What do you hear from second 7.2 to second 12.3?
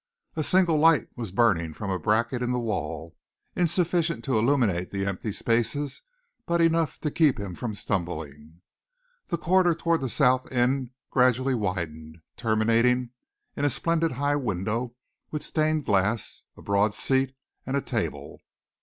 him from stumbling. The corridor towards the south end gradually widened,